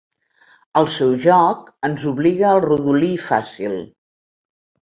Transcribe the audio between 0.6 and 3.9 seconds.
El seu joc ens obliga al rodolí fàcil.